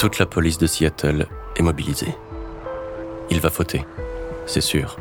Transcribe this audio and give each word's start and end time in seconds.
Toute 0.00 0.18
la 0.18 0.24
police 0.24 0.56
de 0.56 0.66
Seattle 0.66 1.26
est 1.56 1.62
mobilisée. 1.62 2.14
Il 3.28 3.38
va 3.38 3.50
fauter, 3.50 3.84
c'est 4.46 4.62
sûr. 4.62 4.96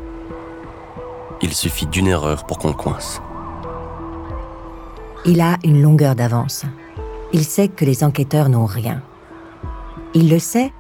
Il 1.42 1.54
suffit 1.54 1.86
d'une 1.86 2.08
erreur 2.08 2.46
pour 2.46 2.58
qu'on 2.58 2.68
le 2.68 2.74
coince. 2.74 3.22
Il 5.24 5.40
a 5.40 5.58
une 5.64 5.82
longueur 5.82 6.16
d'avance. 6.16 6.66
Il 7.32 7.46
sait 7.46 7.70
que 7.70 7.86
les 7.86 8.04
enquêteurs 8.04 8.50
n'ont 8.50 8.66
rien. 8.66 9.02
Il 10.14 10.30
le 10.30 10.38
sait 10.38 10.74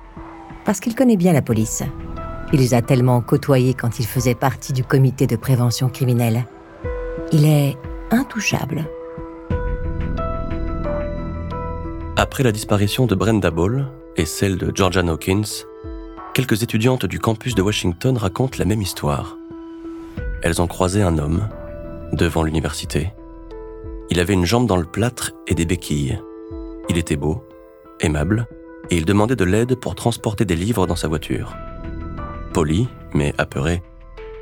parce 0.65 0.81
qu'il 0.81 0.95
connaît 0.95 1.15
bien 1.15 1.31
la 1.31 1.41
police. 1.41 1.83
Il 2.51 2.59
les 2.59 2.73
a 2.73 2.81
tellement 2.81 3.21
côtoyés 3.21 3.73
quand 3.73 3.99
il 3.99 4.05
faisait 4.05 4.35
partie 4.35 4.73
du 4.73 4.83
comité 4.83 5.27
de 5.27 5.37
prévention 5.37 5.87
criminelle. 5.87 6.45
Il 7.31 7.45
est 7.45 7.77
intouchable. 8.11 8.83
Après 12.17 12.43
la 12.43 12.51
disparition 12.51 13.05
de 13.05 13.15
Brenda 13.15 13.49
Ball 13.49 13.89
et 14.19 14.25
celle 14.25 14.57
de 14.57 14.69
Georgia 14.75 14.99
Hawkins, 14.99 15.63
quelques 16.33 16.61
étudiantes 16.61 17.05
du 17.05 17.19
campus 17.19 17.55
de 17.55 17.61
Washington 17.61 18.17
racontent 18.17 18.57
la 18.59 18.65
même 18.65 18.81
histoire. 18.81 19.37
Elles 20.43 20.61
ont 20.61 20.67
croisé 20.67 21.01
un 21.01 21.17
homme 21.17 21.47
devant 22.11 22.43
l'université. 22.43 23.13
Il 24.09 24.19
avait 24.19 24.33
une 24.33 24.45
jambe 24.45 24.67
dans 24.67 24.75
le 24.75 24.83
plâtre 24.83 25.31
et 25.47 25.55
des 25.55 25.65
béquilles. 25.65 26.21
Il 26.89 26.97
était 26.97 27.15
beau, 27.15 27.47
aimable, 28.01 28.45
et 28.89 28.97
il 28.97 29.05
demandait 29.05 29.37
de 29.37 29.45
l'aide 29.45 29.75
pour 29.75 29.95
transporter 29.95 30.43
des 30.43 30.57
livres 30.57 30.85
dans 30.85 30.97
sa 30.97 31.07
voiture. 31.07 31.55
Poli, 32.51 32.89
mais 33.13 33.33
apeuré, 33.37 33.81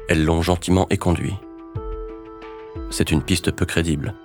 elles 0.09 0.25
l'ont 0.25 0.41
gentiment 0.41 0.87
éconduit. 0.89 1.35
C'est 2.89 3.11
une 3.11 3.21
piste 3.21 3.51
peu 3.51 3.67
crédible. 3.67 4.15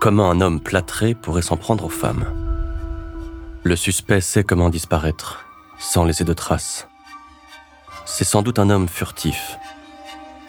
Comment 0.00 0.30
un 0.30 0.40
homme 0.40 0.60
plâtré 0.60 1.14
pourrait 1.14 1.42
s'en 1.42 1.58
prendre 1.58 1.84
aux 1.84 1.90
femmes? 1.90 2.39
Le 3.62 3.76
suspect 3.76 4.22
sait 4.22 4.42
comment 4.42 4.70
disparaître, 4.70 5.44
sans 5.78 6.04
laisser 6.04 6.24
de 6.24 6.32
traces. 6.32 6.88
C'est 8.06 8.24
sans 8.24 8.40
doute 8.40 8.58
un 8.58 8.70
homme 8.70 8.88
furtif, 8.88 9.58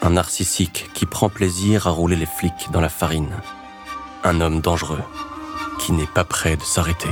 un 0.00 0.10
narcissique 0.10 0.88
qui 0.94 1.04
prend 1.04 1.28
plaisir 1.28 1.86
à 1.86 1.90
rouler 1.90 2.16
les 2.16 2.26
flics 2.26 2.70
dans 2.72 2.80
la 2.80 2.88
farine, 2.88 3.36
un 4.24 4.40
homme 4.40 4.62
dangereux 4.62 5.02
qui 5.78 5.92
n'est 5.92 6.06
pas 6.06 6.24
prêt 6.24 6.56
de 6.56 6.62
s'arrêter. 6.62 7.10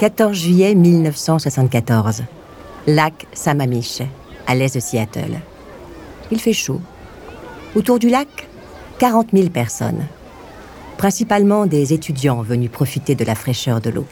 14 0.00 0.34
juillet 0.34 0.74
1974. 0.74 2.22
Lac 2.86 3.26
Sammamish, 3.34 4.00
à 4.46 4.54
l'est 4.54 4.74
de 4.74 4.80
Seattle. 4.80 5.40
Il 6.30 6.40
fait 6.40 6.54
chaud. 6.54 6.80
Autour 7.74 7.98
du 7.98 8.08
lac, 8.08 8.48
40 8.98 9.32
000 9.34 9.50
personnes. 9.50 10.06
Principalement 10.96 11.66
des 11.66 11.92
étudiants 11.92 12.40
venus 12.40 12.70
profiter 12.70 13.14
de 13.14 13.26
la 13.26 13.34
fraîcheur 13.34 13.82
de 13.82 13.90
l'eau. 13.90 14.06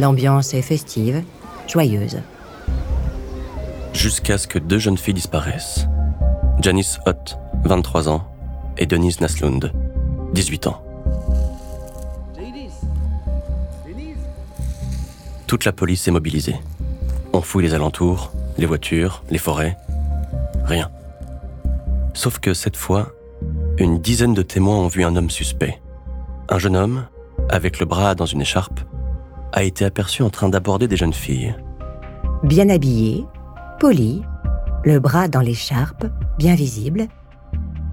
L'ambiance 0.00 0.54
est 0.54 0.62
festive, 0.62 1.22
joyeuse. 1.68 2.18
Jusqu'à 3.92 4.38
ce 4.38 4.48
que 4.48 4.58
deux 4.58 4.80
jeunes 4.80 4.98
filles 4.98 5.14
disparaissent. 5.14 5.86
Janice 6.60 6.98
Ott, 7.06 7.38
23 7.62 8.08
ans, 8.08 8.24
et 8.76 8.86
Denise 8.86 9.20
Naslund, 9.20 9.70
18 10.32 10.66
ans. 10.66 10.82
Toute 15.52 15.66
la 15.66 15.72
police 15.72 16.08
est 16.08 16.10
mobilisée. 16.10 16.56
On 17.34 17.42
fouille 17.42 17.64
les 17.64 17.74
alentours, 17.74 18.32
les 18.56 18.64
voitures, 18.64 19.22
les 19.28 19.36
forêts. 19.36 19.76
Rien. 20.64 20.90
Sauf 22.14 22.38
que 22.38 22.54
cette 22.54 22.78
fois, 22.78 23.12
une 23.76 23.98
dizaine 23.98 24.32
de 24.32 24.40
témoins 24.40 24.78
ont 24.78 24.88
vu 24.88 25.04
un 25.04 25.14
homme 25.14 25.28
suspect. 25.28 25.82
Un 26.48 26.58
jeune 26.58 26.74
homme, 26.74 27.04
avec 27.50 27.80
le 27.80 27.84
bras 27.84 28.14
dans 28.14 28.24
une 28.24 28.40
écharpe, 28.40 28.80
a 29.52 29.62
été 29.62 29.84
aperçu 29.84 30.22
en 30.22 30.30
train 30.30 30.48
d'aborder 30.48 30.88
des 30.88 30.96
jeunes 30.96 31.12
filles. 31.12 31.54
Bien 32.44 32.70
habillé, 32.70 33.26
poli, 33.78 34.22
le 34.84 35.00
bras 35.00 35.28
dans 35.28 35.42
l'écharpe, 35.42 36.06
bien 36.38 36.54
visible, 36.54 37.08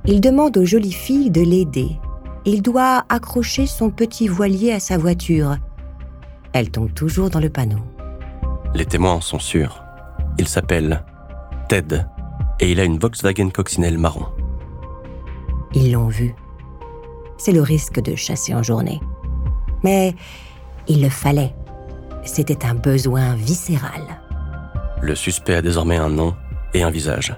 il 0.05 0.21
demande 0.21 0.55
aux 0.55 0.65
jolies 0.65 0.93
filles 0.93 1.29
de 1.29 1.41
l'aider. 1.41 1.89
Il 2.45 2.61
doit 2.61 3.03
accrocher 3.09 3.67
son 3.67 3.89
petit 3.89 4.29
voilier 4.29 4.71
à 4.71 4.79
sa 4.79 4.97
voiture 4.97 5.57
elle 6.53 6.71
tombe 6.71 6.93
toujours 6.93 7.29
dans 7.29 7.39
le 7.39 7.49
panneau. 7.49 7.79
Les 8.73 8.85
témoins 8.85 9.13
en 9.13 9.21
sont 9.21 9.39
sûrs. 9.39 9.83
Il 10.37 10.47
s'appelle 10.47 11.03
Ted 11.67 12.05
et 12.59 12.71
il 12.71 12.79
a 12.79 12.83
une 12.83 12.99
Volkswagen 12.99 13.49
coccinelle 13.49 13.97
marron. 13.97 14.25
Ils 15.73 15.91
l'ont 15.91 16.07
vu. 16.07 16.35
C'est 17.37 17.51
le 17.51 17.61
risque 17.61 18.01
de 18.01 18.15
chasser 18.15 18.53
en 18.53 18.63
journée. 18.63 18.99
Mais 19.83 20.15
il 20.87 21.01
le 21.01 21.09
fallait. 21.09 21.55
C'était 22.23 22.65
un 22.65 22.75
besoin 22.75 23.35
viscéral. 23.35 24.01
Le 25.01 25.15
suspect 25.15 25.55
a 25.55 25.61
désormais 25.61 25.97
un 25.97 26.09
nom 26.09 26.35
et 26.73 26.83
un 26.83 26.89
visage. 26.89 27.35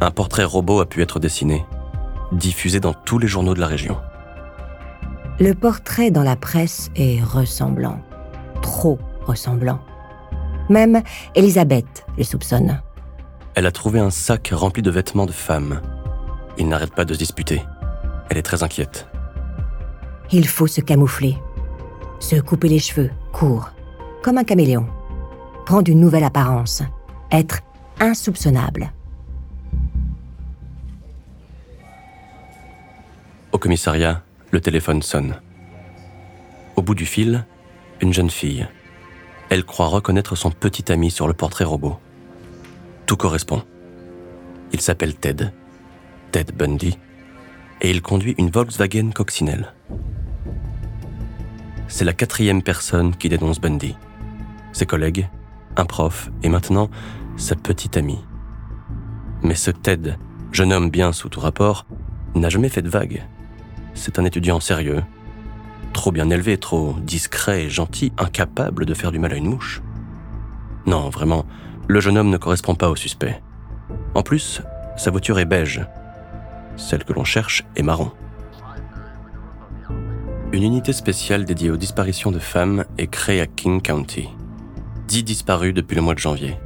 Un 0.00 0.10
portrait 0.10 0.44
robot 0.44 0.80
a 0.80 0.86
pu 0.86 1.02
être 1.02 1.18
dessiné, 1.18 1.64
diffusé 2.32 2.80
dans 2.80 2.94
tous 2.94 3.18
les 3.18 3.28
journaux 3.28 3.54
de 3.54 3.60
la 3.60 3.66
région. 3.66 3.98
Le 5.40 5.52
portrait 5.52 6.10
dans 6.10 6.22
la 6.22 6.36
presse 6.36 6.90
est 6.96 7.22
ressemblant 7.22 8.00
trop 8.62 8.98
ressemblant. 9.26 9.80
Même 10.68 11.02
Elisabeth 11.34 12.06
le 12.16 12.24
soupçonne. 12.24 12.80
Elle 13.54 13.66
a 13.66 13.72
trouvé 13.72 13.98
un 13.98 14.10
sac 14.10 14.50
rempli 14.52 14.82
de 14.82 14.90
vêtements 14.90 15.26
de 15.26 15.32
femmes. 15.32 15.80
Il 16.58 16.68
n'arrête 16.68 16.94
pas 16.94 17.04
de 17.04 17.14
se 17.14 17.18
disputer. 17.18 17.62
Elle 18.30 18.38
est 18.38 18.42
très 18.42 18.62
inquiète. 18.62 19.06
Il 20.30 20.46
faut 20.46 20.66
se 20.66 20.80
camoufler. 20.80 21.36
Se 22.20 22.36
couper 22.36 22.68
les 22.68 22.78
cheveux, 22.78 23.10
court, 23.32 23.70
comme 24.22 24.38
un 24.38 24.44
caméléon. 24.44 24.86
Prendre 25.64 25.90
une 25.90 26.00
nouvelle 26.00 26.24
apparence. 26.24 26.82
Être 27.30 27.60
insoupçonnable. 28.00 28.92
Au 33.52 33.58
commissariat, 33.58 34.22
le 34.50 34.60
téléphone 34.60 35.02
sonne. 35.02 35.36
Au 36.76 36.82
bout 36.82 36.94
du 36.94 37.06
fil, 37.06 37.44
une 38.00 38.12
jeune 38.12 38.30
fille. 38.30 38.66
Elle 39.50 39.64
croit 39.64 39.88
reconnaître 39.88 40.36
son 40.36 40.50
petit 40.50 40.92
ami 40.92 41.10
sur 41.10 41.26
le 41.26 41.34
portrait 41.34 41.64
robot. 41.64 41.98
Tout 43.06 43.16
correspond. 43.16 43.62
Il 44.72 44.80
s'appelle 44.80 45.14
Ted, 45.14 45.50
Ted 46.32 46.52
Bundy, 46.52 46.98
et 47.80 47.90
il 47.90 48.02
conduit 48.02 48.34
une 48.38 48.50
Volkswagen 48.50 49.10
coccinelle. 49.10 49.72
C'est 51.88 52.04
la 52.04 52.12
quatrième 52.12 52.62
personne 52.62 53.16
qui 53.16 53.28
dénonce 53.28 53.60
Bundy. 53.60 53.96
Ses 54.72 54.84
collègues, 54.84 55.28
un 55.76 55.86
prof 55.86 56.30
et 56.42 56.48
maintenant 56.48 56.90
sa 57.36 57.56
petite 57.56 57.96
amie. 57.96 58.24
Mais 59.42 59.54
ce 59.54 59.70
Ted, 59.70 60.16
jeune 60.52 60.72
homme 60.72 60.90
bien 60.90 61.12
sous 61.12 61.28
tout 61.28 61.40
rapport, 61.40 61.86
n'a 62.34 62.50
jamais 62.50 62.68
fait 62.68 62.82
de 62.82 62.90
vague. 62.90 63.24
C'est 63.94 64.18
un 64.18 64.24
étudiant 64.24 64.60
sérieux, 64.60 65.02
Trop 65.92 66.12
bien 66.12 66.30
élevé, 66.30 66.58
trop 66.58 66.94
discret 67.02 67.64
et 67.64 67.70
gentil, 67.70 68.12
incapable 68.18 68.86
de 68.86 68.94
faire 68.94 69.12
du 69.12 69.18
mal 69.18 69.32
à 69.32 69.36
une 69.36 69.48
mouche. 69.48 69.82
Non, 70.86 71.08
vraiment, 71.10 71.44
le 71.86 72.00
jeune 72.00 72.16
homme 72.16 72.30
ne 72.30 72.36
correspond 72.36 72.74
pas 72.74 72.88
au 72.88 72.96
suspect. 72.96 73.42
En 74.14 74.22
plus, 74.22 74.62
sa 74.96 75.10
voiture 75.10 75.38
est 75.38 75.44
beige. 75.44 75.84
Celle 76.76 77.04
que 77.04 77.12
l'on 77.12 77.24
cherche 77.24 77.64
est 77.76 77.82
marron. 77.82 78.12
Une 80.52 80.62
unité 80.62 80.92
spéciale 80.92 81.44
dédiée 81.44 81.70
aux 81.70 81.76
disparitions 81.76 82.30
de 82.30 82.38
femmes 82.38 82.84
est 82.96 83.08
créée 83.08 83.40
à 83.40 83.46
King 83.46 83.82
County. 83.82 84.28
Dix 85.06 85.22
disparus 85.22 85.74
depuis 85.74 85.94
le 85.94 86.02
mois 86.02 86.14
de 86.14 86.18
janvier. 86.18 86.56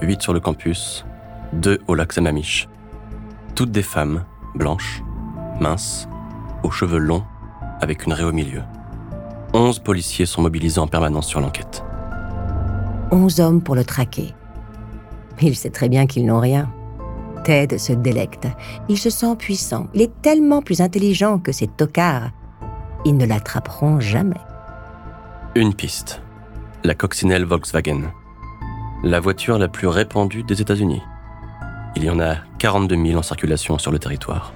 Huit 0.00 0.22
sur 0.22 0.32
le 0.32 0.40
campus, 0.40 1.04
deux 1.52 1.78
au 1.86 1.94
lac 1.94 2.12
Sammamish. 2.12 2.68
Toutes 3.54 3.72
des 3.72 3.82
femmes, 3.82 4.24
blanches, 4.54 5.02
minces, 5.60 6.08
aux 6.62 6.70
cheveux 6.70 6.98
longs 6.98 7.24
avec 7.80 8.06
une 8.06 8.12
raie 8.12 8.24
au 8.24 8.32
milieu. 8.32 8.62
Onze 9.52 9.78
policiers 9.78 10.26
sont 10.26 10.42
mobilisés 10.42 10.78
en 10.78 10.86
permanence 10.86 11.26
sur 11.26 11.40
l'enquête. 11.40 11.82
Onze 13.10 13.40
hommes 13.40 13.62
pour 13.62 13.74
le 13.74 13.84
traquer. 13.84 14.34
Il 15.42 15.56
sait 15.56 15.70
très 15.70 15.88
bien 15.88 16.06
qu'ils 16.06 16.26
n'ont 16.26 16.40
rien. 16.40 16.70
Ted 17.44 17.78
se 17.78 17.92
délecte. 17.92 18.46
Il 18.88 18.98
se 18.98 19.10
sent 19.10 19.34
puissant. 19.36 19.88
Il 19.94 20.02
est 20.02 20.22
tellement 20.22 20.62
plus 20.62 20.80
intelligent 20.80 21.38
que 21.38 21.52
ces 21.52 21.66
tocards. 21.66 22.30
Ils 23.04 23.16
ne 23.16 23.26
l'attraperont 23.26 23.98
jamais. 23.98 24.40
Une 25.54 25.74
piste. 25.74 26.22
La 26.84 26.94
coccinelle 26.94 27.44
Volkswagen. 27.44 28.12
La 29.02 29.18
voiture 29.18 29.58
la 29.58 29.68
plus 29.68 29.88
répandue 29.88 30.42
des 30.42 30.60
États-Unis. 30.60 31.02
Il 31.96 32.04
y 32.04 32.10
en 32.10 32.20
a 32.20 32.36
42 32.58 32.94
000 32.94 33.18
en 33.18 33.22
circulation 33.22 33.78
sur 33.78 33.90
le 33.90 33.98
territoire. 33.98 34.52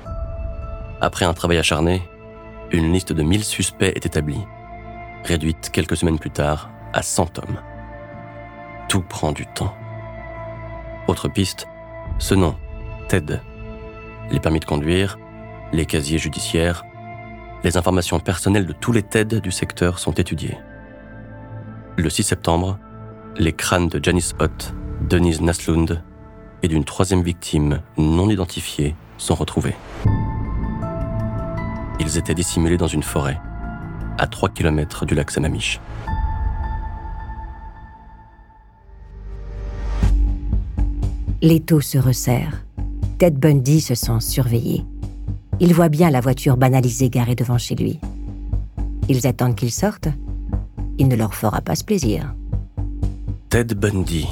Après 1.00 1.24
un 1.24 1.34
travail 1.34 1.58
acharné, 1.58 2.02
une 2.70 2.92
liste 2.92 3.12
de 3.12 3.22
1000 3.22 3.44
suspects 3.44 3.92
est 3.94 4.06
établie, 4.06 4.44
réduite 5.24 5.70
quelques 5.72 5.96
semaines 5.96 6.18
plus 6.18 6.30
tard 6.30 6.70
à 6.92 7.02
100 7.02 7.38
hommes. 7.38 7.60
Tout 8.88 9.02
prend 9.02 9.32
du 9.32 9.46
temps. 9.46 9.74
Autre 11.08 11.28
piste, 11.28 11.66
ce 12.18 12.34
nom, 12.34 12.56
TED. 13.08 13.40
Les 14.30 14.40
permis 14.40 14.60
de 14.60 14.64
conduire, 14.64 15.18
les 15.72 15.86
casiers 15.86 16.18
judiciaires, 16.18 16.84
les 17.62 17.76
informations 17.76 18.20
personnelles 18.20 18.66
de 18.66 18.72
tous 18.72 18.92
les 18.92 19.02
TED 19.02 19.40
du 19.40 19.50
secteur 19.50 19.98
sont 19.98 20.12
étudiées. 20.12 20.58
Le 21.96 22.10
6 22.10 22.22
septembre, 22.22 22.78
les 23.36 23.52
crânes 23.52 23.88
de 23.88 24.02
Janice 24.02 24.34
Ott, 24.40 24.74
Denise 25.08 25.40
Naslund 25.40 26.02
et 26.62 26.68
d'une 26.68 26.84
troisième 26.84 27.22
victime 27.22 27.80
non 27.96 28.30
identifiée 28.30 28.94
sont 29.18 29.34
retrouvés. 29.34 29.74
Ils 32.00 32.18
étaient 32.18 32.34
dissimulés 32.34 32.76
dans 32.76 32.88
une 32.88 33.02
forêt, 33.02 33.40
à 34.18 34.26
3 34.26 34.48
km 34.50 35.06
du 35.06 35.14
lac 35.14 35.30
Sammamish. 35.30 35.80
L'étau 41.40 41.80
se 41.80 41.98
resserre. 41.98 42.64
Ted 43.18 43.38
Bundy 43.38 43.80
se 43.80 43.94
sent 43.94 44.20
surveillé. 44.20 44.84
Il 45.60 45.72
voit 45.74 45.88
bien 45.88 46.10
la 46.10 46.20
voiture 46.20 46.56
banalisée 46.56 47.10
garée 47.10 47.34
devant 47.34 47.58
chez 47.58 47.74
lui. 47.74 48.00
Ils 49.08 49.26
attendent 49.26 49.54
qu'il 49.54 49.70
sorte. 49.70 50.08
Il 50.98 51.06
ne 51.08 51.16
leur 51.16 51.34
fera 51.34 51.60
pas 51.60 51.76
ce 51.76 51.84
plaisir. 51.84 52.34
Ted 53.50 53.74
Bundy. 53.74 54.26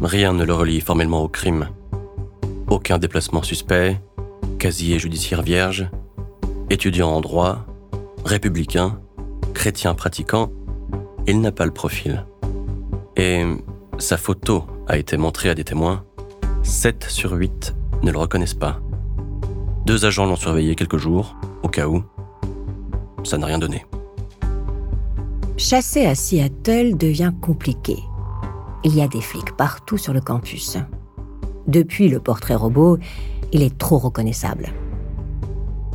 Rien 0.00 0.32
ne 0.32 0.44
le 0.44 0.54
relie 0.54 0.80
formellement 0.80 1.22
au 1.22 1.28
crime. 1.28 1.68
Aucun 2.68 2.98
déplacement 2.98 3.42
suspect, 3.42 4.00
casier 4.58 4.98
judiciaire 4.98 5.42
vierge, 5.42 5.88
étudiant 6.70 7.10
en 7.10 7.20
droit, 7.20 7.66
républicain, 8.24 9.00
chrétien 9.52 9.94
pratiquant, 9.94 10.50
il 11.26 11.40
n'a 11.40 11.52
pas 11.52 11.66
le 11.66 11.72
profil. 11.72 12.26
Et 13.16 13.44
sa 13.98 14.16
photo 14.16 14.64
a 14.88 14.98
été 14.98 15.16
montrée 15.16 15.50
à 15.50 15.54
des 15.54 15.64
témoins. 15.64 16.04
7 16.62 17.04
sur 17.08 17.32
8 17.32 17.74
ne 18.02 18.10
le 18.10 18.18
reconnaissent 18.18 18.54
pas. 18.54 18.80
Deux 19.86 20.04
agents 20.04 20.26
l'ont 20.26 20.36
surveillé 20.36 20.74
quelques 20.74 20.96
jours, 20.96 21.36
au 21.62 21.68
cas 21.68 21.86
où. 21.86 22.02
Ça 23.22 23.38
n'a 23.38 23.46
rien 23.46 23.58
donné. 23.58 23.84
Chasser 25.56 26.06
à 26.06 26.14
Seattle 26.14 26.96
devient 26.96 27.32
compliqué. 27.40 27.98
Il 28.82 28.94
y 28.94 29.00
a 29.00 29.08
des 29.08 29.20
flics 29.20 29.56
partout 29.56 29.96
sur 29.96 30.12
le 30.12 30.20
campus. 30.20 30.78
Depuis 31.66 32.08
le 32.08 32.20
portrait 32.20 32.54
robot, 32.54 32.98
il 33.52 33.62
est 33.62 33.78
trop 33.78 33.98
reconnaissable. 33.98 34.72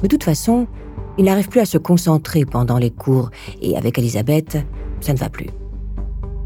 De 0.01 0.07
toute 0.07 0.23
façon, 0.23 0.67
il 1.17 1.25
n'arrive 1.25 1.49
plus 1.49 1.59
à 1.59 1.65
se 1.65 1.77
concentrer 1.77 2.45
pendant 2.45 2.77
les 2.77 2.91
cours 2.91 3.29
et 3.61 3.77
avec 3.77 3.97
Elisabeth, 3.97 4.57
ça 5.01 5.13
ne 5.13 5.17
va 5.17 5.29
plus. 5.29 5.49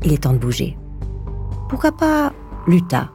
Il 0.03 0.11
est 0.11 0.23
temps 0.23 0.33
de 0.33 0.39
bouger. 0.39 0.77
Pourquoi 1.69 1.91
pas 1.91 2.33
l'Utah? 2.67 3.11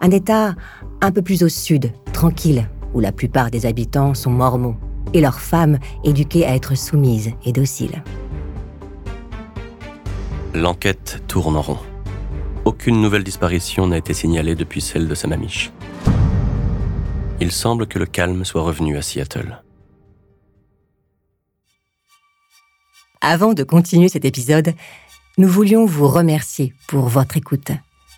Un 0.00 0.10
État 0.10 0.54
un 1.00 1.10
peu 1.10 1.22
plus 1.22 1.42
au 1.42 1.48
sud, 1.48 1.92
tranquille, 2.12 2.68
où 2.94 3.00
la 3.00 3.12
plupart 3.12 3.50
des 3.50 3.66
habitants 3.66 4.14
sont 4.14 4.30
mormons 4.30 4.76
et 5.12 5.20
leurs 5.20 5.40
femmes 5.40 5.78
éduquées 6.04 6.46
à 6.46 6.54
être 6.54 6.76
soumises 6.76 7.32
et 7.44 7.52
dociles. 7.52 8.02
L'enquête 10.54 11.22
tourne 11.28 11.56
en 11.56 11.62
rond. 11.62 11.78
Aucune 12.64 13.00
nouvelle 13.00 13.24
disparition 13.24 13.86
n'a 13.86 13.98
été 13.98 14.14
signalée 14.14 14.54
depuis 14.54 14.80
celle 14.80 15.08
de 15.08 15.14
Samamish. 15.14 15.72
Il 17.40 17.52
semble 17.52 17.86
que 17.86 18.00
le 18.00 18.06
calme 18.06 18.44
soit 18.44 18.62
revenu 18.62 18.96
à 18.96 19.02
Seattle. 19.02 19.62
Avant 23.20 23.54
de 23.54 23.62
continuer 23.62 24.08
cet 24.08 24.24
épisode, 24.24 24.74
nous 25.38 25.46
voulions 25.48 25.86
vous 25.86 26.08
remercier 26.08 26.74
pour 26.88 27.08
votre 27.08 27.36
écoute. 27.36 27.70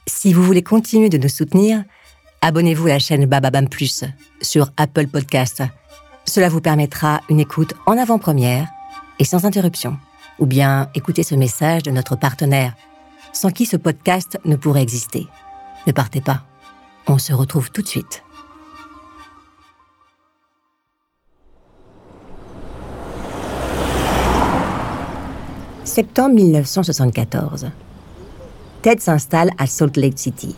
Si 0.06 0.32
vous 0.32 0.42
voulez 0.42 0.62
continuer 0.62 1.10
de 1.10 1.18
nous 1.18 1.28
soutenir, 1.28 1.84
abonnez-vous 2.40 2.86
à 2.86 2.90
la 2.90 2.98
chaîne 2.98 3.26
Bababam 3.26 3.68
Plus 3.68 4.04
sur 4.40 4.70
Apple 4.78 5.06
Podcast. 5.06 5.62
Cela 6.24 6.48
vous 6.48 6.62
permettra 6.62 7.20
une 7.28 7.40
écoute 7.40 7.74
en 7.84 7.98
avant-première 7.98 8.68
et 9.18 9.24
sans 9.24 9.44
interruption. 9.44 9.98
Ou 10.38 10.46
bien 10.46 10.88
écoutez 10.94 11.24
ce 11.24 11.34
message 11.34 11.82
de 11.82 11.90
notre 11.90 12.16
partenaire, 12.16 12.74
sans 13.34 13.50
qui 13.50 13.66
ce 13.66 13.76
podcast 13.76 14.38
ne 14.46 14.56
pourrait 14.56 14.82
exister. 14.82 15.26
Ne 15.86 15.92
partez 15.92 16.22
pas. 16.22 16.44
On 17.06 17.18
se 17.18 17.34
retrouve 17.34 17.70
tout 17.70 17.82
de 17.82 17.88
suite. 17.88 18.22
Septembre 25.90 26.36
1974. 26.36 27.68
Ted 28.80 29.00
s'installe 29.00 29.50
à 29.58 29.66
Salt 29.66 29.96
Lake 29.96 30.20
City, 30.20 30.54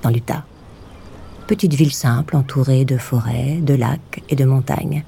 dans 0.00 0.08
l'Utah. 0.08 0.46
Petite 1.46 1.74
ville 1.74 1.92
simple 1.92 2.36
entourée 2.36 2.86
de 2.86 2.96
forêts, 2.96 3.58
de 3.60 3.74
lacs 3.74 4.22
et 4.30 4.34
de 4.34 4.46
montagnes. 4.46 5.04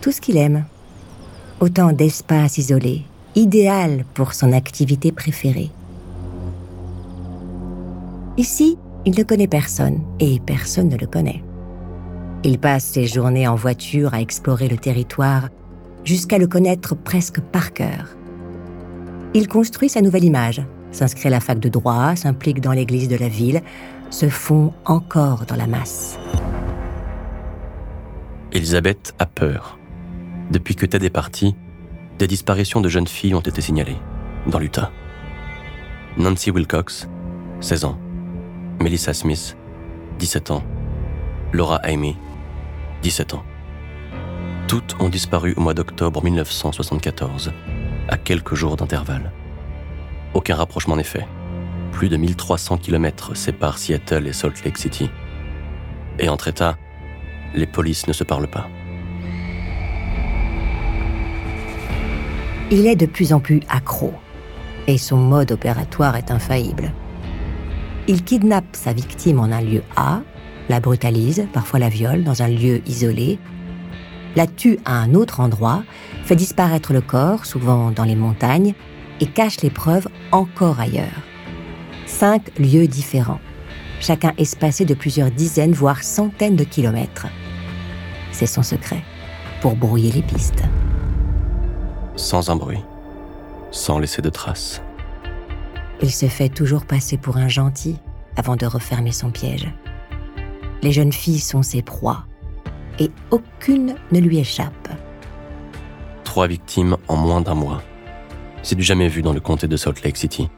Tout 0.00 0.10
ce 0.10 0.20
qu'il 0.20 0.36
aime. 0.36 0.64
Autant 1.60 1.92
d'espaces 1.92 2.58
isolés, 2.58 3.04
idéal 3.36 4.04
pour 4.14 4.34
son 4.34 4.50
activité 4.50 5.12
préférée. 5.12 5.70
Ici, 8.36 8.78
il 9.06 9.16
ne 9.16 9.22
connaît 9.22 9.46
personne 9.46 10.00
et 10.18 10.40
personne 10.40 10.88
ne 10.88 10.96
le 10.96 11.06
connaît. 11.06 11.44
Il 12.42 12.58
passe 12.58 12.84
ses 12.84 13.06
journées 13.06 13.46
en 13.46 13.54
voiture 13.54 14.12
à 14.12 14.20
explorer 14.20 14.66
le 14.66 14.76
territoire 14.76 15.50
jusqu'à 16.04 16.38
le 16.38 16.48
connaître 16.48 16.96
presque 16.96 17.40
par 17.40 17.72
cœur. 17.72 18.17
Il 19.34 19.46
construit 19.46 19.90
sa 19.90 20.00
nouvelle 20.00 20.24
image, 20.24 20.62
s'inscrit 20.90 21.28
à 21.28 21.30
la 21.30 21.40
fac 21.40 21.58
de 21.58 21.68
droit, 21.68 22.16
s'implique 22.16 22.60
dans 22.60 22.72
l'église 22.72 23.08
de 23.08 23.16
la 23.16 23.28
ville, 23.28 23.62
se 24.10 24.28
fond 24.28 24.72
encore 24.86 25.44
dans 25.46 25.56
la 25.56 25.66
masse. 25.66 26.18
Elisabeth 28.52 29.14
a 29.18 29.26
peur. 29.26 29.78
Depuis 30.50 30.74
que 30.74 30.86
Ted 30.86 31.04
est 31.04 31.10
parti, 31.10 31.54
des 32.18 32.26
disparitions 32.26 32.80
de 32.80 32.88
jeunes 32.88 33.06
filles 33.06 33.34
ont 33.34 33.40
été 33.40 33.60
signalées, 33.60 33.98
dans 34.46 34.58
l'Utah. 34.58 34.90
Nancy 36.16 36.50
Wilcox, 36.50 37.06
16 37.60 37.84
ans. 37.84 37.98
Melissa 38.80 39.12
Smith, 39.12 39.56
17 40.18 40.50
ans. 40.50 40.64
Laura 41.52 41.76
Amy, 41.84 42.16
17 43.02 43.34
ans. 43.34 43.44
Toutes 44.68 44.96
ont 45.00 45.10
disparu 45.10 45.52
au 45.56 45.60
mois 45.60 45.74
d'octobre 45.74 46.24
1974 46.24 47.52
à 48.08 48.16
quelques 48.16 48.54
jours 48.54 48.76
d'intervalle. 48.76 49.32
Aucun 50.34 50.56
rapprochement 50.56 50.96
n'est 50.96 51.04
fait. 51.04 51.26
Plus 51.92 52.08
de 52.08 52.16
1300 52.16 52.78
km 52.78 53.36
séparent 53.36 53.78
Seattle 53.78 54.26
et 54.26 54.32
Salt 54.32 54.64
Lake 54.64 54.78
City. 54.78 55.10
Et 56.18 56.28
entre 56.28 56.48
États, 56.48 56.76
les 57.54 57.66
polices 57.66 58.06
ne 58.06 58.12
se 58.12 58.24
parlent 58.24 58.48
pas. 58.48 58.68
Il 62.70 62.86
est 62.86 62.96
de 62.96 63.06
plus 63.06 63.32
en 63.32 63.40
plus 63.40 63.60
accro, 63.70 64.12
et 64.86 64.98
son 64.98 65.16
mode 65.16 65.52
opératoire 65.52 66.16
est 66.16 66.30
infaillible. 66.30 66.92
Il 68.08 68.24
kidnappe 68.24 68.76
sa 68.76 68.92
victime 68.92 69.40
en 69.40 69.44
un 69.44 69.62
lieu 69.62 69.82
A, 69.96 70.20
la 70.68 70.80
brutalise, 70.80 71.46
parfois 71.52 71.78
la 71.78 71.88
viole 71.88 72.24
dans 72.24 72.42
un 72.42 72.48
lieu 72.48 72.82
isolé, 72.86 73.38
la 74.36 74.46
tue 74.46 74.78
à 74.84 74.98
un 74.98 75.14
autre 75.14 75.40
endroit, 75.40 75.82
fait 76.28 76.36
disparaître 76.36 76.92
le 76.92 77.00
corps, 77.00 77.46
souvent 77.46 77.90
dans 77.90 78.04
les 78.04 78.14
montagnes, 78.14 78.74
et 79.18 79.24
cache 79.24 79.62
les 79.62 79.70
preuves 79.70 80.08
encore 80.30 80.78
ailleurs. 80.78 81.22
Cinq 82.04 82.52
lieux 82.58 82.86
différents, 82.86 83.40
chacun 83.98 84.34
espacé 84.36 84.84
de 84.84 84.92
plusieurs 84.92 85.30
dizaines, 85.30 85.72
voire 85.72 86.02
centaines 86.02 86.54
de 86.54 86.64
kilomètres. 86.64 87.28
C'est 88.30 88.44
son 88.44 88.62
secret, 88.62 89.02
pour 89.62 89.74
brouiller 89.74 90.12
les 90.12 90.20
pistes. 90.20 90.64
Sans 92.14 92.50
un 92.50 92.56
bruit, 92.56 92.84
sans 93.70 93.98
laisser 93.98 94.20
de 94.20 94.28
traces. 94.28 94.82
Il 96.02 96.12
se 96.12 96.26
fait 96.26 96.50
toujours 96.50 96.84
passer 96.84 97.16
pour 97.16 97.38
un 97.38 97.48
gentil 97.48 97.96
avant 98.36 98.56
de 98.56 98.66
refermer 98.66 99.12
son 99.12 99.30
piège. 99.30 99.72
Les 100.82 100.92
jeunes 100.92 101.12
filles 101.12 101.40
sont 101.40 101.62
ses 101.62 101.80
proies, 101.80 102.26
et 102.98 103.10
aucune 103.30 103.94
ne 104.12 104.20
lui 104.20 104.36
échappe. 104.38 104.90
Trois 106.28 106.46
victimes 106.46 106.98
en 107.08 107.16
moins 107.16 107.40
d'un 107.40 107.54
mois. 107.54 107.82
C'est 108.62 108.74
du 108.74 108.82
jamais 108.82 109.08
vu 109.08 109.22
dans 109.22 109.32
le 109.32 109.40
comté 109.40 109.66
de 109.66 109.78
Salt 109.78 110.02
Lake 110.04 110.18
City. 110.18 110.50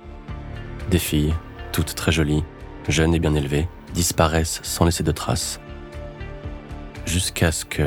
Des 0.91 0.99
filles, 0.99 1.33
toutes 1.71 1.95
très 1.95 2.11
jolies, 2.11 2.43
jeunes 2.89 3.15
et 3.15 3.21
bien 3.21 3.37
élevées, 3.37 3.69
disparaissent 3.95 4.59
sans 4.65 4.85
laisser 4.85 5.05
de 5.05 5.13
traces. 5.13 5.61
Jusqu'à 7.07 7.53
ce 7.53 7.65
que... 7.65 7.85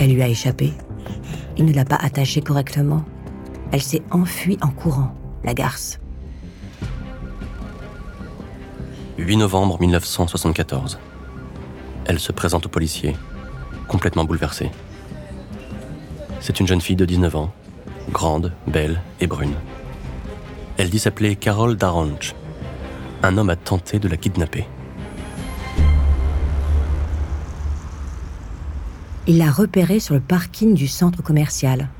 Elle 0.00 0.12
lui 0.12 0.20
a 0.20 0.28
échappé. 0.28 0.72
Il 1.56 1.66
ne 1.66 1.72
l'a 1.72 1.84
pas 1.84 2.00
attachée 2.02 2.40
correctement. 2.40 3.04
Elle 3.70 3.82
s'est 3.82 4.02
enfuie 4.10 4.58
en 4.60 4.70
courant, 4.70 5.14
la 5.44 5.54
garce. 5.54 6.00
8 9.18 9.36
novembre 9.36 9.80
1974. 9.80 10.98
Elle 12.08 12.18
se 12.18 12.32
présente 12.32 12.64
au 12.64 12.68
policier, 12.70 13.14
complètement 13.86 14.24
bouleversée. 14.24 14.70
C'est 16.40 16.58
une 16.58 16.66
jeune 16.66 16.80
fille 16.80 16.96
de 16.96 17.04
19 17.04 17.36
ans, 17.36 17.52
grande, 18.10 18.54
belle 18.66 19.02
et 19.20 19.26
brune. 19.26 19.54
Elle 20.78 20.88
dit 20.88 20.98
s'appeler 20.98 21.36
Carole 21.36 21.76
Darange. 21.76 22.34
Un 23.22 23.36
homme 23.36 23.50
a 23.50 23.56
tenté 23.56 23.98
de 23.98 24.08
la 24.08 24.16
kidnapper. 24.16 24.66
Il 29.26 29.36
l'a 29.36 29.50
repérée 29.50 30.00
sur 30.00 30.14
le 30.14 30.20
parking 30.20 30.72
du 30.72 30.88
centre 30.88 31.22
commercial. 31.22 31.90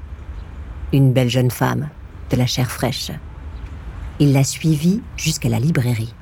Une 0.94 1.12
belle 1.12 1.28
jeune 1.28 1.50
femme, 1.50 1.90
de 2.30 2.36
la 2.36 2.46
chair 2.46 2.70
fraîche. 2.70 3.10
Il 4.20 4.32
l'a 4.32 4.44
suivie 4.44 5.02
jusqu'à 5.18 5.50
la 5.50 5.60
librairie. 5.60 6.14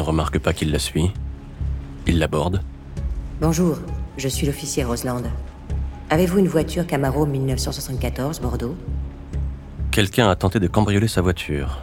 Ne 0.00 0.04
remarque 0.06 0.38
pas 0.38 0.54
qu'il 0.54 0.72
la 0.72 0.78
suit. 0.78 1.10
Il 2.06 2.18
l'aborde. 2.18 2.62
Bonjour, 3.42 3.76
je 4.16 4.28
suis 4.28 4.46
l'officier 4.46 4.82
Roseland. 4.82 5.22
Avez-vous 6.08 6.38
une 6.38 6.48
voiture 6.48 6.86
Camaro 6.86 7.26
1974 7.26 8.40
Bordeaux? 8.40 8.76
Quelqu'un 9.90 10.30
a 10.30 10.36
tenté 10.36 10.58
de 10.58 10.68
cambrioler 10.68 11.06
sa 11.06 11.20
voiture. 11.20 11.82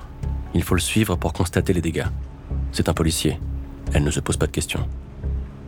Il 0.56 0.64
faut 0.64 0.74
le 0.74 0.82
suivre 0.82 1.16
pour 1.16 1.32
constater 1.32 1.74
les 1.74 1.82
dégâts. 1.82 2.08
C'est 2.72 2.90
un 2.90 2.94
policier. 2.94 3.40
Elle 3.94 4.04
ne 4.04 4.12
se 4.12 4.20
pose 4.20 4.38
pas 4.38 4.48
de 4.48 4.52
questions. 4.52 4.88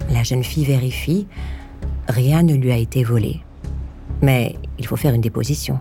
La 0.10 0.24
jeune 0.24 0.44
fille 0.44 0.66
vérifie. 0.66 1.28
Rien 2.08 2.42
ne 2.42 2.56
lui 2.56 2.72
a 2.72 2.78
été 2.78 3.04
volé. 3.04 3.42
Mais 4.24 4.56
il 4.80 4.88
faut 4.88 4.98
faire 4.98 5.14
une 5.14 5.22
déposition. 5.22 5.80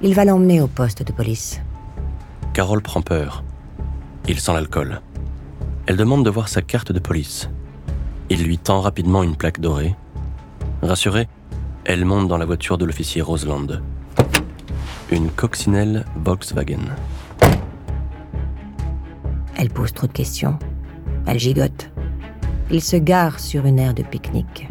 Il 0.00 0.14
va 0.14 0.24
l'emmener 0.24 0.60
au 0.60 0.68
poste 0.68 1.02
de 1.02 1.12
police. 1.12 1.60
Carole 2.54 2.82
prend 2.82 3.02
peur. 3.02 3.42
Il 4.28 4.38
sent 4.38 4.52
l'alcool. 4.52 5.00
Elle 5.86 5.96
demande 5.96 6.24
de 6.24 6.30
voir 6.30 6.48
sa 6.48 6.62
carte 6.62 6.92
de 6.92 7.00
police. 7.00 7.50
Il 8.30 8.44
lui 8.44 8.56
tend 8.56 8.80
rapidement 8.80 9.24
une 9.24 9.34
plaque 9.34 9.58
dorée. 9.58 9.96
Rassurée, 10.80 11.28
elle 11.84 12.04
monte 12.04 12.28
dans 12.28 12.38
la 12.38 12.44
voiture 12.44 12.78
de 12.78 12.84
l'officier 12.84 13.20
Roseland. 13.20 13.66
Une 15.10 15.28
coccinelle 15.28 16.04
Volkswagen. 16.16 16.94
Elle 19.56 19.70
pose 19.70 19.92
trop 19.92 20.06
de 20.06 20.12
questions. 20.12 20.56
Elle 21.26 21.40
gigote. 21.40 21.90
Il 22.70 22.80
se 22.80 22.96
gare 22.96 23.40
sur 23.40 23.66
une 23.66 23.80
aire 23.80 23.92
de 23.92 24.02
pique-nique. 24.02 24.68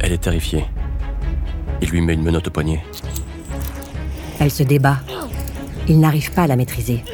Elle 0.00 0.12
est 0.12 0.22
terrifiée. 0.22 0.64
Il 1.82 1.90
lui 1.90 2.00
met 2.00 2.14
une 2.14 2.22
menotte 2.22 2.48
au 2.48 2.50
poignet. 2.50 2.82
Elle 4.40 4.50
se 4.50 4.62
débat. 4.62 4.98
Il 5.88 6.00
n'arrive 6.00 6.32
pas 6.32 6.42
à 6.42 6.46
la 6.46 6.56
maîtriser. 6.56 7.04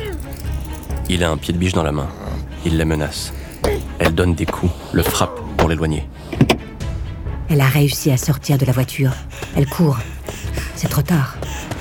Il 1.09 1.25
a 1.25 1.31
un 1.31 1.37
pied 1.37 1.55
de 1.55 1.59
biche 1.59 1.73
dans 1.73 1.83
la 1.83 1.93
main. 1.93 2.09
Il 2.67 2.77
la 2.77 2.85
menace. 2.85 3.33
Elle 3.99 4.15
donne 4.15 4.35
des 4.35 4.47
coups, 4.47 4.73
le 4.93 5.03
frappe 5.03 5.41
pour 5.57 5.69
l'éloigner. 5.69 6.07
Elle 7.49 7.63
a 7.63 7.67
réussi 7.67 8.11
à 8.11 8.17
sortir 8.17 8.59
de 8.59 8.67
la 8.67 8.73
voiture. 8.73 9.13
Elle 9.57 9.67
court. 9.67 9.99
C'est 10.75 10.89
trop 10.89 11.03
tard. 11.03 11.37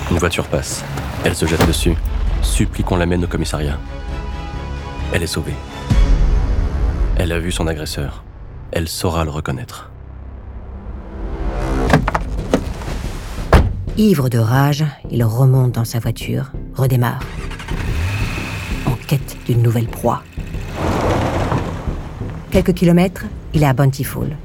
Une 0.10 0.18
voiture 0.18 0.46
passe. 0.46 0.84
Elle 1.26 1.36
se 1.36 1.46
jette 1.46 1.66
dessus, 1.68 1.96
supplie 2.42 2.84
qu'on 2.84 2.96
l'amène 2.96 3.24
au 3.26 3.28
commissariat. 3.28 3.78
Elle 5.14 5.24
est 5.24 5.28
sauvée. 5.28 5.56
Elle 7.18 7.32
a 7.32 7.40
vu 7.40 7.52
son 7.52 7.68
agresseur. 7.68 8.24
Elle 8.72 8.88
saura 8.88 9.26
le 9.26 9.32
reconnaître. 9.32 9.90
Ivre 13.98 14.30
de 14.30 14.38
rage, 14.38 14.86
il 15.10 15.24
remonte 15.24 15.72
dans 15.72 15.86
sa 15.86 15.98
voiture, 15.98 16.52
redémarre. 16.78 17.24
En 18.86 18.96
quête 19.08 19.38
d'une 19.46 19.62
nouvelle 19.62 19.88
proie. 19.88 20.24
Quelques 22.52 22.74
kilomètres, 22.74 23.26
il 23.54 23.64
est 23.64 23.68
à 23.68 23.74
Bountiful, 23.74 24.36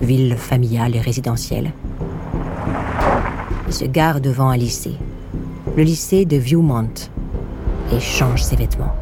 ville 0.00 0.36
familiale 0.36 0.96
et 0.96 1.00
résidentielle. 1.00 1.72
Il 3.66 3.74
se 3.74 3.84
gare 3.84 4.20
devant 4.20 4.48
un 4.48 4.56
lycée, 4.56 4.94
le 5.76 5.82
lycée 5.82 6.24
de 6.24 6.36
Viewmont, 6.36 7.10
et 7.92 8.00
change 8.00 8.42
ses 8.42 8.56
vêtements. 8.56 8.94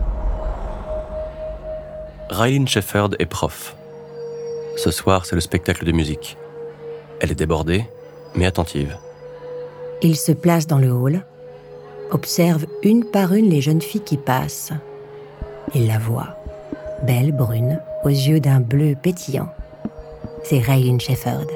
Rylin 2.31 2.67
Shefford 2.67 3.11
est 3.19 3.27
prof. 3.27 3.77
Ce 4.77 4.91
soir, 4.91 5.27
c'est 5.27 5.35
le 5.35 5.41
spectacle 5.41 5.85
de 5.85 5.93
musique. 5.93 6.37
Elle 7.21 7.33
est 7.33 7.35
débordée, 7.35 7.85
mais 8.35 8.47
attentive. 8.47 8.97
Il 10.03 10.17
se 10.17 10.33
place 10.33 10.67
dans 10.67 10.79
le 10.79 10.93
hall, 10.93 11.25
observe 12.11 12.67
une 12.83 13.05
par 13.05 13.35
une 13.35 13.51
les 13.51 13.61
jeunes 13.61 13.83
filles 13.83 14.03
qui 14.03 14.17
passent. 14.17 14.73
Il 15.75 15.87
la 15.87 15.99
voit, 15.99 16.37
belle 17.07 17.33
brune, 17.33 17.81
aux 18.05 18.09
yeux 18.09 18.41
d'un 18.41 18.61
bleu 18.61 18.95
pétillant. 19.01 19.49
C'est 20.45 20.61
Raylene 20.61 21.01
Shefford. 21.01 21.47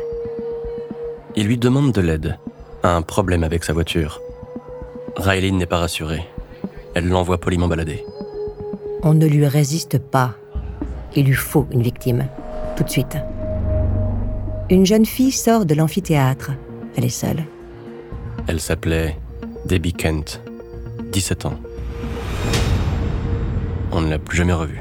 Il 1.34 1.46
lui 1.46 1.56
demande 1.56 1.92
de 1.92 2.00
l'aide, 2.00 2.38
a 2.82 2.94
un 2.94 3.02
problème 3.02 3.44
avec 3.44 3.64
sa 3.64 3.72
voiture. 3.72 4.20
Raylene 5.16 5.56
n'est 5.56 5.66
pas 5.66 5.78
rassurée. 5.78 6.26
Elle 6.94 7.08
l'envoie 7.08 7.38
poliment 7.38 7.68
balader. 7.68 8.04
On 9.02 9.14
ne 9.14 9.26
lui 9.26 9.46
résiste 9.46 9.98
pas. 9.98 10.34
Il 11.16 11.26
lui 11.26 11.34
faut 11.34 11.66
une 11.70 11.82
victime, 11.82 12.26
tout 12.76 12.84
de 12.84 12.90
suite. 12.90 13.16
Une 14.70 14.86
jeune 14.86 15.06
fille 15.06 15.32
sort 15.32 15.66
de 15.66 15.74
l'amphithéâtre. 15.74 16.52
Elle 16.96 17.04
est 17.04 17.08
seule. 17.08 17.44
Elle 18.46 18.60
s'appelait 18.60 19.16
Debbie 19.66 19.92
Kent, 19.92 20.42
17 21.12 21.46
ans. 21.46 21.60
On 23.92 24.00
ne 24.00 24.10
l'a 24.10 24.18
plus 24.18 24.36
jamais 24.36 24.52
revue. 24.52 24.80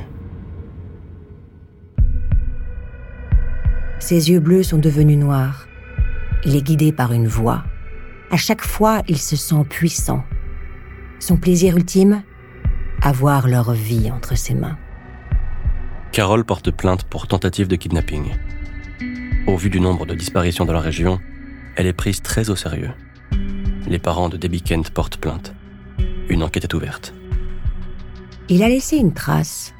Ses 3.99 4.31
yeux 4.31 4.39
bleus 4.39 4.63
sont 4.63 4.79
devenus 4.79 5.19
noirs. 5.19 5.67
Il 6.45 6.55
est 6.55 6.63
guidé 6.63 6.91
par 6.91 7.13
une 7.13 7.27
voix. 7.27 7.63
À 8.31 8.37
chaque 8.37 8.63
fois, 8.63 9.03
il 9.07 9.19
se 9.19 9.35
sent 9.35 9.63
puissant. 9.69 10.23
Son 11.19 11.37
plaisir 11.37 11.77
ultime? 11.77 12.23
Avoir 13.03 13.47
leur 13.47 13.73
vie 13.73 14.09
entre 14.11 14.35
ses 14.35 14.55
mains. 14.55 14.77
Carole 16.11 16.43
porte 16.43 16.71
plainte 16.71 17.03
pour 17.03 17.27
tentative 17.27 17.67
de 17.67 17.75
kidnapping. 17.75 18.31
Au 19.45 19.55
vu 19.57 19.69
du 19.69 19.79
nombre 19.79 20.07
de 20.07 20.15
disparitions 20.15 20.65
dans 20.65 20.73
la 20.73 20.81
région, 20.81 21.19
elle 21.75 21.85
est 21.85 21.93
prise 21.93 22.21
très 22.21 22.49
au 22.49 22.55
sérieux. 22.55 22.91
Les 23.87 23.99
parents 23.99 24.29
de 24.29 24.37
Debbie 24.37 24.61
Kent 24.61 24.89
portent 24.91 25.17
plainte. 25.17 25.53
Une 26.29 26.43
enquête 26.43 26.63
est 26.63 26.73
ouverte. 26.73 27.13
Il 28.49 28.63
a 28.63 28.69
laissé 28.69 28.97
une 28.97 29.13
trace, 29.13 29.73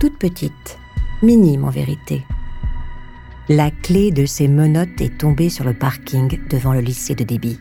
toute 0.00 0.18
petite, 0.18 0.78
minime 1.22 1.64
en 1.64 1.70
vérité. 1.70 2.22
La 3.48 3.70
clé 3.70 4.10
de 4.10 4.26
ses 4.26 4.48
menottes 4.48 5.00
est 5.00 5.18
tombée 5.18 5.50
sur 5.50 5.64
le 5.64 5.74
parking 5.74 6.40
devant 6.48 6.72
le 6.72 6.80
lycée 6.80 7.14
de 7.14 7.24
Debbie. 7.24 7.60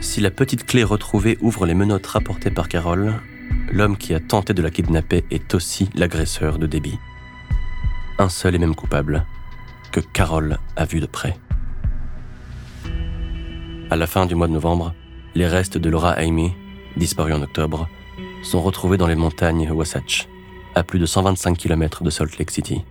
Si 0.00 0.20
la 0.20 0.30
petite 0.30 0.64
clé 0.64 0.82
retrouvée 0.82 1.36
ouvre 1.40 1.66
les 1.66 1.74
menottes 1.74 2.06
rapportées 2.06 2.50
par 2.50 2.68
Carole, 2.68 3.14
l'homme 3.70 3.96
qui 3.96 4.14
a 4.14 4.20
tenté 4.20 4.54
de 4.54 4.62
la 4.62 4.70
kidnapper 4.70 5.24
est 5.30 5.54
aussi 5.54 5.90
l'agresseur 5.94 6.58
de 6.58 6.66
Debbie. 6.66 6.98
Un 8.18 8.28
seul 8.28 8.54
et 8.54 8.58
même 8.58 8.74
coupable, 8.74 9.26
que 9.92 10.00
Carole 10.00 10.58
a 10.76 10.84
vu 10.86 11.00
de 11.00 11.06
près. 11.06 11.36
À 13.90 13.96
la 13.96 14.06
fin 14.06 14.24
du 14.24 14.36
mois 14.36 14.46
de 14.46 14.52
novembre, 14.52 14.94
les 15.34 15.48
restes 15.48 15.76
de 15.76 15.90
Laura 15.90 16.12
Amy, 16.12 16.52
disparue 16.96 17.32
en 17.32 17.42
octobre, 17.42 17.88
sont 18.44 18.62
retrouvés 18.62 18.96
dans 18.96 19.08
les 19.08 19.16
montagnes 19.16 19.68
Wasatch, 19.68 20.28
à 20.76 20.84
plus 20.84 21.00
de 21.00 21.06
125 21.06 21.58
km 21.58 22.04
de 22.04 22.10
Salt 22.10 22.38
Lake 22.38 22.52
City. 22.52 22.84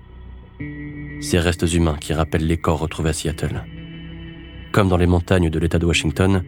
Ces 1.22 1.40
restes 1.40 1.74
humains 1.74 1.96
qui 2.02 2.12
rappellent 2.12 2.46
les 2.46 2.58
corps 2.58 2.80
retrouvés 2.80 3.12
à 3.12 3.14
Seattle. 3.14 3.64
Comme 4.74 4.90
dans 4.90 4.98
les 4.98 5.08
montagnes 5.08 5.50
de 5.50 5.58
l'État 5.58 5.80
de 5.80 5.86
Washington, 5.86 6.44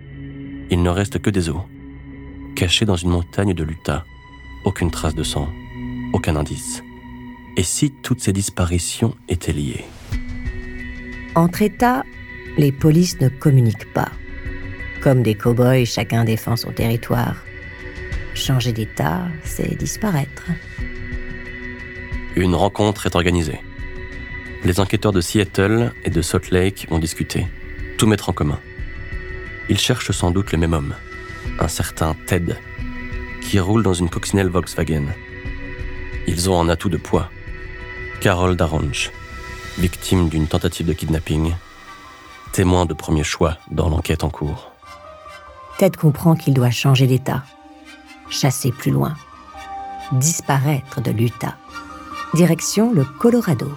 il 0.70 0.84
ne 0.84 0.90
reste 0.90 1.20
que 1.20 1.30
des 1.30 1.48
os, 1.48 1.62
cachés 2.54 2.86
dans 2.86 2.98
une 2.98 3.12
montagne 3.12 3.54
de 3.54 3.64
l'Utah. 3.64 4.04
Aucune 4.66 4.92
trace 4.92 5.16
de 5.16 5.24
sang, 5.24 5.48
aucun 6.12 6.36
indice. 6.36 6.84
Et 7.56 7.64
si 7.64 7.90
toutes 8.04 8.20
ces 8.20 8.34
disparitions 8.34 9.16
étaient 9.30 9.54
liées? 9.54 9.86
Entre 11.36 11.62
États, 11.62 12.04
les 12.58 12.74
polices 12.74 13.22
ne 13.22 13.30
communiquent 13.30 13.94
pas. 13.94 14.12
Comme 15.02 15.24
des 15.24 15.34
cow-boys, 15.34 15.86
chacun 15.86 16.24
défend 16.24 16.56
son 16.56 16.72
territoire. 16.72 17.36
Changer 18.36 18.72
d'État, 18.72 19.28
c'est 19.44 19.76
disparaître. 19.76 20.46
Une 22.36 22.54
rencontre 22.54 23.08
est 23.08 23.16
organisée. 23.16 23.60
Les 24.64 24.80
enquêteurs 24.80 25.12
de 25.12 25.20
Seattle 25.20 25.92
et 26.04 26.12
de 26.12 26.22
Salt 26.22 26.52
Lake 26.52 26.86
vont 26.90 27.00
discuter, 27.00 27.48
tout 27.98 28.06
mettre 28.06 28.30
en 28.30 28.34
commun. 28.34 28.60
Ils 29.70 29.80
cherchent 29.80 30.12
sans 30.12 30.30
doute 30.30 30.52
le 30.52 30.60
même 30.60 30.74
homme, 30.74 30.94
un 31.60 31.68
certain 31.68 32.16
Ted, 32.28 32.56
qui 33.42 33.60
roule 33.60 33.82
dans 33.82 33.96
une 33.96 34.10
coccinelle 34.10 34.50
Volkswagen. 34.50 35.08
Ils 36.28 36.48
ont 36.48 36.62
un 36.62 36.70
atout 36.70 36.90
de 36.90 36.98
poids. 36.98 37.32
Carol 38.22 38.56
Daronch, 38.56 39.12
victime 39.80 40.30
d'une 40.30 40.48
tentative 40.48 40.86
de 40.86 40.94
kidnapping, 40.94 41.56
témoin 42.52 42.86
de 42.86 42.94
premier 42.94 43.24
choix 43.24 43.58
dans 43.72 43.90
l'enquête 43.90 44.24
en 44.24 44.30
cours. 44.30 44.71
Ted 45.82 45.98
comprend 45.98 46.36
qu'il 46.36 46.54
doit 46.54 46.70
changer 46.70 47.08
d'état, 47.08 47.42
chasser 48.30 48.72
plus 48.72 48.92
loin, 48.92 49.16
disparaître 50.12 51.02
de 51.02 51.10
l'Utah. 51.10 51.58
Direction 52.36 52.94
le 52.94 53.04
Colorado. 53.04 53.68